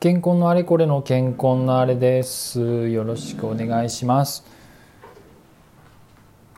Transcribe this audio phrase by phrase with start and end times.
[0.00, 2.88] 健康のあれこれの健康のあれです。
[2.88, 4.44] よろしくお願いします。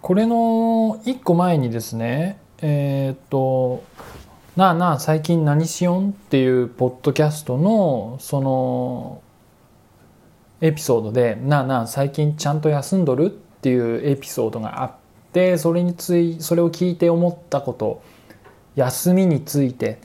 [0.02, 3.82] これの一個前にですねえー、っと
[4.56, 9.22] なあなあ最近何しよんっていうポッドキャストのその
[10.60, 14.92] エピソードでなあなあ最近ちゃんと休んどるっていうエピソードがあっ
[15.32, 18.02] てそれについそれを聞いて思ったこと
[18.74, 19.98] 休みについて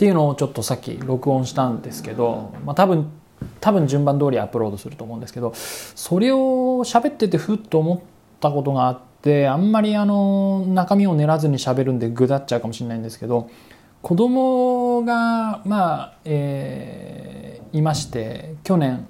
[0.00, 3.12] っていうのをちょっとさっき録音したんですけど、まあ、多分
[3.60, 6.38] 多分順番通りアップロードすると思うんですけどそれを
[6.86, 8.00] 喋っててふっと思っ
[8.40, 13.50] たことがあってあんまりあの中身を練らずに喋るんでぐだっちゃうかもしれないんですけど
[14.00, 19.06] 子供がまあ、えー、いまして去年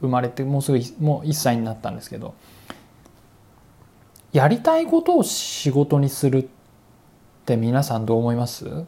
[0.00, 2.34] 生まれてもうすぐもう1歳になったんですけど
[4.32, 6.46] やりたいことを仕事にするっ
[7.44, 8.86] て皆さんどう思います？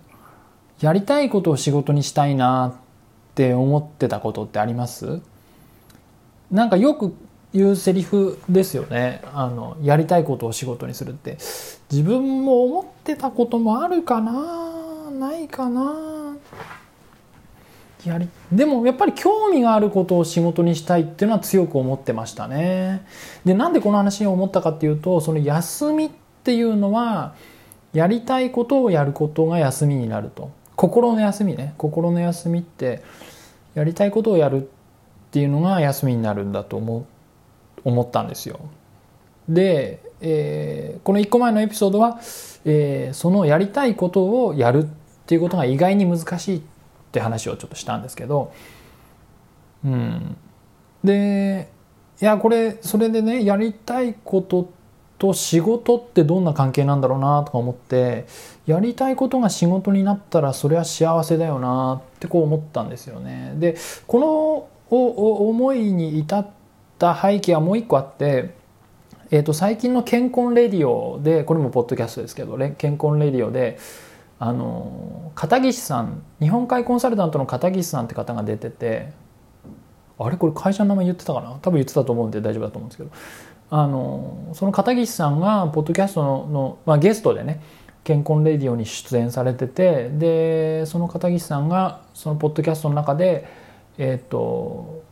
[0.83, 5.21] やりたいことを仕事にしたいなって思ってたことってあります？
[6.51, 7.15] なんかよく
[7.55, 9.23] 言うセリフですよね。
[9.33, 11.39] あのやりたいことを仕事にするって。
[11.91, 15.11] 自分も思ってたこともあるかな？
[15.13, 16.35] ないかな？
[18.05, 23.07] やりでもやっぱり興味があることを仕事にしたいっていうのは強く思ってましたね。
[23.45, 26.11] でなんでこの話を思ったかっていうとその休みっ
[26.43, 27.35] ていうのは
[27.93, 30.51] やりたいことをやることが休みになると。
[30.83, 31.75] 心の休みね。
[31.79, 33.05] 心の休みって
[33.75, 34.67] やりたいことをやるっ
[35.31, 37.07] ていうのが休みになるんだと思
[37.85, 38.59] 思ったんですよ。
[39.49, 42.19] で、えー、この1個前のエピソードは、
[42.65, 44.87] えー、そのやりたいことをやるっ
[45.27, 46.63] ていうことが意外に難しいっ
[47.13, 48.53] て話をちょっとしたんですけど、
[49.85, 50.37] うん、
[51.05, 51.71] で
[52.21, 54.82] いやこれそれでねやりたいことって
[55.23, 58.27] と仕事ってどんな関係なんだろうなとか思って
[58.67, 63.53] やりたいことが仕事になったらそれは幸せだよなってこう思ったんですよね。
[63.55, 63.77] で
[64.09, 66.47] この思いに至っ
[66.99, 68.57] た背景はもう一個あって、
[69.31, 73.79] えー、と最近の健康レディオでこれもポッドキャストですけど健康レディオで
[74.41, 79.13] あの片岸さん日本海コンサルタントの片岸さんって方が出てて
[80.19, 80.37] あれ？
[80.37, 81.53] これ会社の名前言ってたかな？
[81.63, 83.11] 多分言ってたと思うんで大丈夫だと思うんですけど
[83.75, 87.63] あのその片岸さんがポッドキャストの、まあ、ゲストでね
[88.05, 93.49] 健康レディオに出演されててでその片岸さんがそのポッドキャストの中で
[93.97, 95.03] えっ、ー、と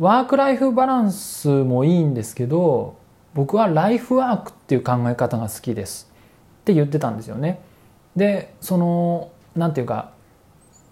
[0.00, 2.98] ワークライフバランスもいいんですけど
[3.34, 6.10] 僕はライフワークっていう考え方が好きです
[6.62, 7.60] って言ってたんですよね。
[8.16, 10.10] でそのなんていうか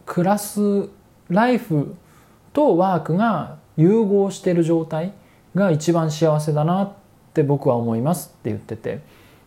[0.07, 0.89] 暮らす
[1.29, 1.97] ライフ
[2.53, 5.13] とワークが融合してる状態
[5.55, 6.93] が一番幸せだなっ
[7.33, 9.01] て僕は思いますって言ってて。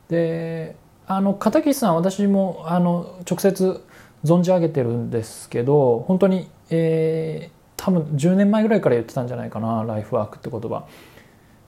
[0.10, 0.76] で
[1.06, 3.82] あの片桐さん私もあの直接
[4.26, 10.86] 存じ上げてるんですけど本当に、えー、多分10年前ぐらいから言ってたんじゃないかなライフワークって言葉、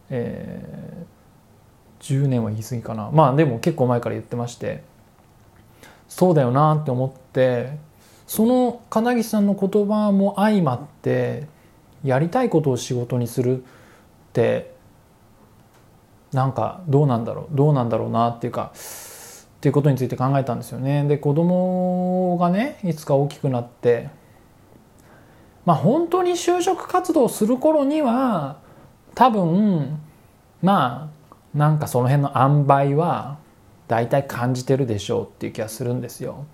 [0.10, 3.12] えー、10年は言い過ぎかな。
[3.12, 4.84] まあでも結構前から言ってまして。
[6.10, 7.78] そうだよなって思って
[8.28, 11.48] その金木さんの言葉も相まって
[12.04, 13.64] やりたいことを仕事にする
[14.30, 14.74] って
[16.32, 21.04] なんかどうなんだろうどうなんだろうなっていうかっていうことについて考えたんですよね。
[21.06, 24.10] で子供がねいつか大きくなって
[25.66, 28.58] まあ本当に就職活動する頃には
[29.16, 30.00] 多分
[30.62, 31.10] ま
[31.54, 33.40] あなんかその辺の塩梅は
[33.88, 36.46] 大体感じてるでしょうっていう気がするんですよ。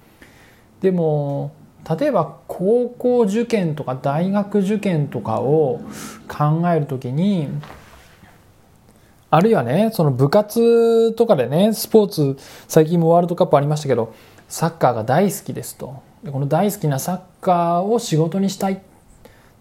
[0.81, 1.51] でも
[1.99, 5.81] 例えば高校受験とか大学受験とかを
[6.29, 7.49] 考えるときに
[9.29, 12.37] あるいはねその部活とかでねスポーツ
[12.69, 14.15] 最近もワールドカップありましたけど
[14.47, 16.01] サッカーが大好きですと
[16.31, 18.77] この大好きなサッカーを仕事にしたいっ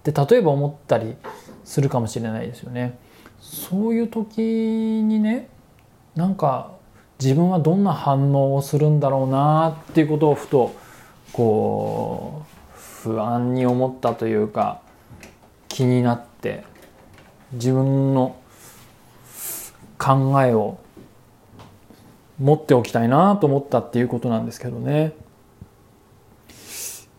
[0.04, 1.16] て例えば思ったり
[1.64, 2.96] するかもしれないですよね。
[3.40, 5.48] そういう時にね
[6.14, 6.70] なんか
[7.20, 10.72] 自分はどんな反応をするんだろうなっていうことをふと
[11.32, 12.53] こう
[13.04, 14.80] 不安に思ったというか
[15.68, 16.64] 気になって
[17.52, 18.36] 自分の
[19.98, 20.78] 考えを
[22.40, 25.12] 持っておきたいなと思ったっていうことなんですけどね。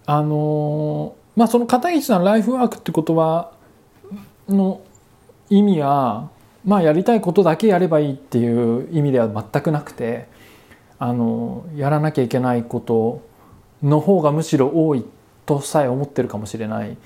[0.08, 3.52] あのまあその片桐さんライフワークって言葉
[4.50, 4.82] の
[5.50, 6.30] 意味は
[6.64, 10.28] まあやりたいことだけやればいいっていう意味では全くなくて
[10.98, 13.22] あのやらなきゃいけないこと
[13.84, 15.04] の方がむしろ多いっ
[15.46, 16.98] とさえ思ってるかもしれない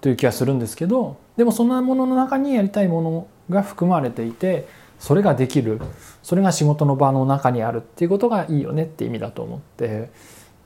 [0.00, 4.66] という気がするんですけどでもそんなものの中にやりたいものが含まれていて
[4.98, 5.80] それができる
[6.22, 10.10] それが仕事の場の中にあるっていうことがいいよねって意味だと思って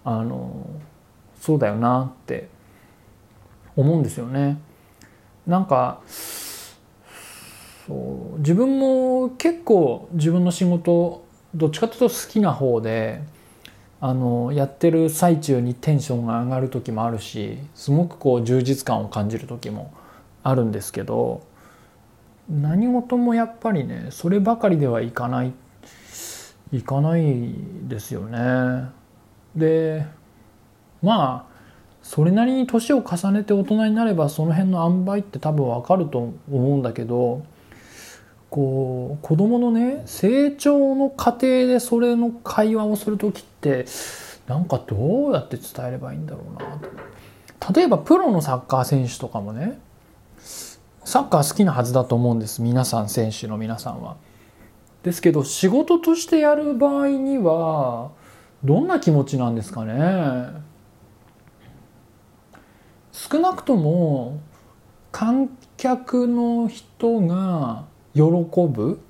[0.05, 0.67] あの
[1.41, 2.49] そうだよなって
[3.77, 4.59] 思うんですよね。
[5.47, 6.01] なんか
[7.87, 13.23] そう自分も結構自分の仕事どっちかというと好きな方で
[14.01, 19.93] あのやってる最中にテンションが上がる時もあるしすごくこう充実感を感じる時も
[20.45, 21.43] あるんですけど
[22.49, 25.53] 何事もやっぱりねそればかりではいかない
[26.73, 27.55] いかない
[27.89, 28.91] ですよね。
[29.57, 30.07] で
[31.03, 31.59] まあ
[32.03, 37.43] それなりに年を重ねて大人になればその辺の塩梅って多分わかると思うんだけど
[38.51, 43.87] こう子供のね成長の過程でそれの会話をする時って
[44.47, 47.75] なんかどうやって伝えればいいんだろうなと。
[47.75, 49.79] 例えばプロのサッカー選手とかもね
[51.05, 54.17] サッカー好きなはずだと思うんです皆さん選手の皆さんは。
[55.03, 58.11] ですけど仕事としてやる場合には
[58.65, 60.49] どんな気持ちなんですかね
[63.13, 64.41] 少なくとも
[65.13, 69.01] 観客の人が喜ぶ？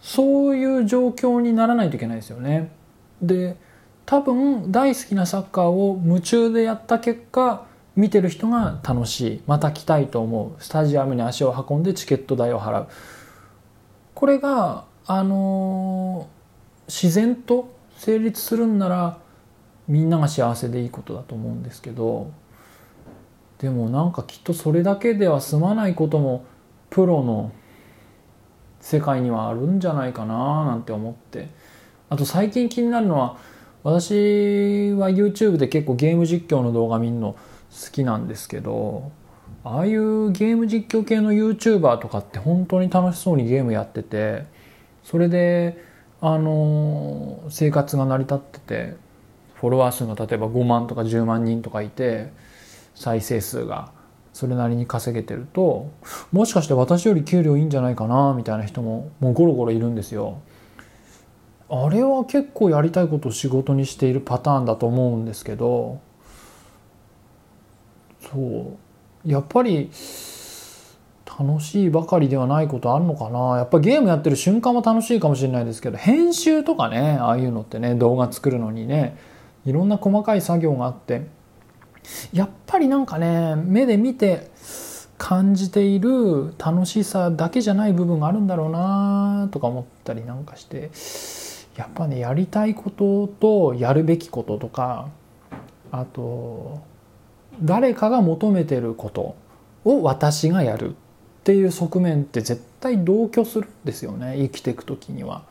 [0.00, 2.72] そういう状況にならないといけないですよね。
[3.20, 3.56] で
[4.04, 9.42] 多分大好きなサッカーを夢中でやった結果見てる人が楽しい。
[9.46, 10.62] また来たいと思う。
[10.62, 12.88] スタジアムに足を運んでチケット代を払う。
[14.14, 16.28] これがあの
[16.88, 19.18] 自然と成立するんなら
[19.88, 22.30] みんなが幸せでいいことだと思うんですけど
[23.58, 26.44] でもなんかきっとそれだけでは済まないことも
[26.90, 27.52] プロの
[28.82, 31.48] 世界にはあるんじゃないかななんて思って。
[32.10, 33.38] あと最近気になるのは
[33.84, 39.10] 私は YouTube で結構ゲーム実況の動画見るの好きなんですけど
[39.64, 44.44] ああいうゲーム実況系の YouTuber とかって本当に楽しそうにゲームやってて
[45.02, 45.82] それで
[46.20, 48.96] あの生活が成り立ってて
[49.54, 52.30] フォロワー数が例えば5万とか10万人とかいて
[52.94, 54.01] 再生数が。
[54.32, 55.90] それなりに稼げてると
[56.32, 60.40] もしかして私より給料いいんじゃないかなみたいな人ももうゴロゴロいるんですよ。
[61.74, 66.02] あれは結構やりたいことを仕事にしているパターンだと思うんですけど
[68.20, 68.76] そ
[69.24, 69.90] うやっぱり
[71.38, 79.16] 楽しいばかりではないことあるのかなやっぱゲームやってる瞬間も楽しいかもしれないですけど編集とかねああいうのってね動画作るのにね
[79.64, 81.26] いろんな細かい作業があって
[82.32, 84.50] やっぱりなんかね目で見て
[85.18, 90.90] 感じている楽しさだけじゃない部分があるんだろうなとか思ったりなんかして
[91.76, 95.08] やっぱねやりたいこととやるべきこととか
[95.92, 96.80] あと
[97.62, 99.36] 誰かが求めてること
[99.84, 100.94] を私がやるっ
[101.44, 105.44] ていう側面って絶対同居するんですよね生きていく時には。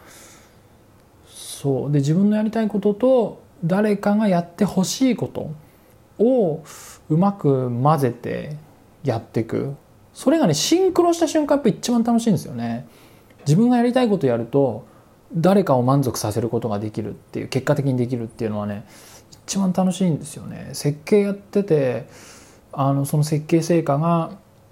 [1.27, 5.51] そうで自分のやりたいことと誰かがやってほしいこと
[6.21, 6.63] を
[7.09, 8.55] うまく混ぜて
[9.03, 9.75] やっていく。
[10.13, 12.87] それがねシンクロした瞬間やっぱ一番楽しいんですよね。
[13.45, 14.85] 自分がやりたいことやると
[15.33, 18.85] 誰かを満足させることができるっていう結果的にできるっていうのはね
[19.45, 20.69] 一番楽しいんですよね。
[20.73, 22.07] 設計やってて
[22.71, 24.31] あのその設計成果が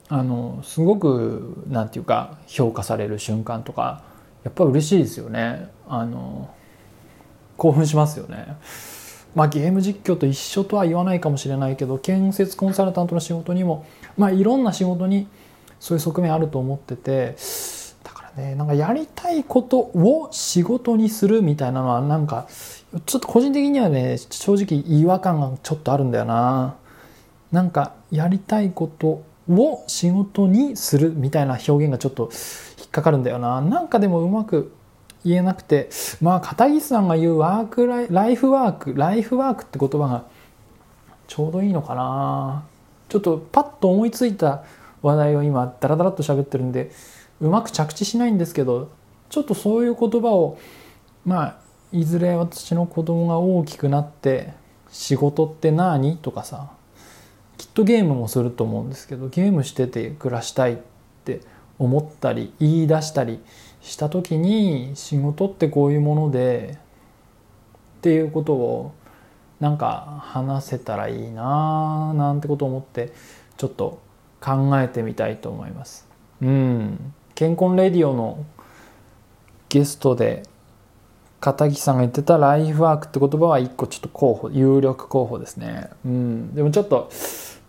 [0.09, 4.03] あのすごくなんていうか評価される瞬間とか
[4.43, 5.69] やっぱ嬉しいですよね。
[5.87, 6.49] あの
[7.57, 8.55] 興奮しますよね。
[9.35, 13.85] まあゲーム実況と一緒とは言わないかもしれないけど建設コンサルタントの仕事にも
[14.17, 15.27] まあいろんな仕事に
[15.79, 17.35] そういう側面あると思ってて
[18.03, 22.47] だからね、なんかやりたいことを仕事にするみたいなのはなんか
[23.05, 26.75] ちょっと個人的にはね正直違和感がちょっとあるんだよな。
[27.51, 32.29] なんかやりたいことを仕事にするみたいな表現がちょっと
[32.77, 33.61] 引っかかるんだよな。
[33.61, 34.71] なんかでもうまく
[35.25, 35.89] 言えなくて
[36.21, 40.25] まあ片桐さんが言うワークライライフワークライフワークって言葉が
[41.27, 42.65] ちょうどいいのかな。
[43.09, 44.63] ちょっとパッと思いついた
[45.01, 46.91] 話題を今ダラダラっと喋ってるんで
[47.41, 48.91] うまく着地しないんですけど
[49.29, 50.59] ちょっとそういう言葉を
[51.25, 51.59] まあ
[51.91, 54.53] いずれ私の子供が大きくなって
[54.91, 56.71] 仕事って何とかさ
[57.57, 60.77] きっとゲームもすると思うんですけどゲームしてて暮らしたいっ
[61.25, 61.41] て
[61.79, 63.39] 思ったり言い出したり
[63.81, 66.77] した時に仕事ってこういうもので
[67.99, 68.93] っていうことを
[69.59, 73.11] なんか話せたらいいななんてことを思って
[73.57, 73.99] ちょっと
[74.41, 76.07] 考えてみたいと思います。
[76.41, 77.13] うん。
[77.35, 78.45] 健康レディオの
[79.67, 80.43] ゲストで
[81.41, 85.89] 片木さんが言ってたライフワークって言葉は一個ちょっと候補有力候補ですね。
[86.05, 86.55] うん。
[86.55, 87.09] でもちょっと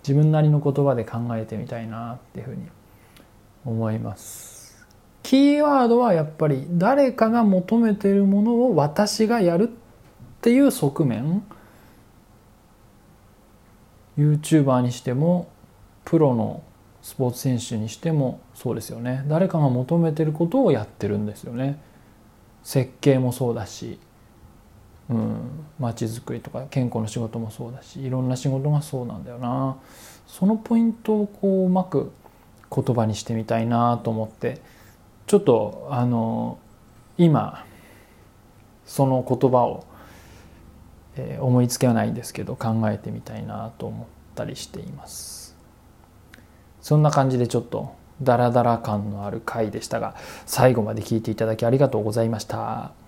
[0.02, 2.62] 自分なりの言葉で考えてみたいなっていうふうに
[3.64, 4.86] 思います。
[5.22, 9.70] キーワードはやっぱり誰かが求めてるものを私がやるっ
[10.40, 11.42] ていう側面。
[14.18, 15.48] YouTuber にしても
[16.04, 16.62] プロの
[17.02, 19.24] スポーツ選手にしてもそうですよね。
[19.28, 21.78] 誰かが求めてることをやってるんですよね。
[22.62, 23.98] 設計もそうだし
[25.08, 29.76] うん街づくりとか健康の仕事もそうだしいろんな仕事がそうなんだよな。
[30.26, 32.12] そのポイントをこううまく
[32.74, 34.60] 言葉にしてみたいなと思って
[35.26, 36.58] ちょっとあの
[37.18, 37.64] 今
[38.84, 39.84] その言葉を、
[41.16, 45.56] えー、思いつけはないんですけど考えてみたいなと思ったりしています。
[46.80, 50.14] そんな感じでちょっとダラダラ感のある回でしたが
[50.46, 52.99] 最後まで聞いていただきありがとうございました。